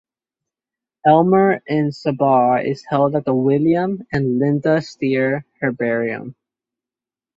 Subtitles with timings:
[1.05, 6.35] Elmer in Sabah is held at the William and Lynda Steere Herbarium.